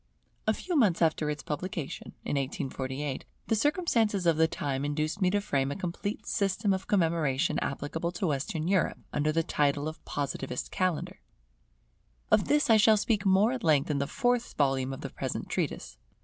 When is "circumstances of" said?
3.55-4.35